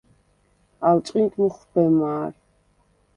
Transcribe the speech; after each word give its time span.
ალ 0.87 0.97
ჭყინტ 1.05 1.31
მუხვბე 1.39 1.83
მა̄რ. 1.99 2.33